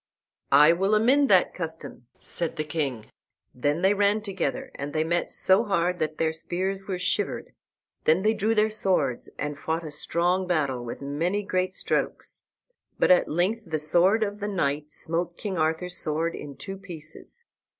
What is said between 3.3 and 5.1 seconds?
Then they ran together, and they